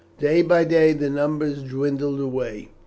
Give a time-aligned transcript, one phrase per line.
[0.17, 2.69] Day by day the numbers dwindled away.